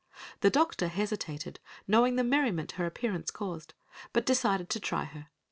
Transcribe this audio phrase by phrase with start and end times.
[0.39, 3.75] The doctor hesitated, knowing the merriment her appearance caused,
[4.13, 5.27] but decided to try her.